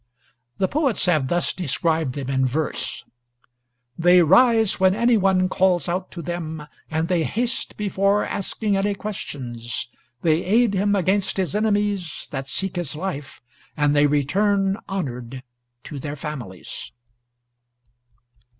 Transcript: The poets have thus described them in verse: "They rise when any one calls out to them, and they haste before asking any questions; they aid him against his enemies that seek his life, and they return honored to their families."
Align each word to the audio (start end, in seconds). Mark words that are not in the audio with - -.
The 0.57 0.67
poets 0.67 1.05
have 1.05 1.27
thus 1.27 1.53
described 1.53 2.15
them 2.15 2.27
in 2.27 2.43
verse: 2.43 3.05
"They 3.99 4.23
rise 4.23 4.79
when 4.79 4.95
any 4.95 5.15
one 5.15 5.47
calls 5.47 5.87
out 5.87 6.09
to 6.13 6.23
them, 6.23 6.65
and 6.89 7.07
they 7.07 7.23
haste 7.23 7.77
before 7.77 8.25
asking 8.25 8.75
any 8.75 8.95
questions; 8.95 9.89
they 10.23 10.43
aid 10.43 10.73
him 10.73 10.95
against 10.95 11.37
his 11.37 11.53
enemies 11.55 12.27
that 12.31 12.49
seek 12.49 12.77
his 12.77 12.95
life, 12.95 13.43
and 13.77 13.95
they 13.95 14.07
return 14.07 14.79
honored 14.89 15.43
to 15.83 15.99
their 15.99 16.15
families." 16.15 16.91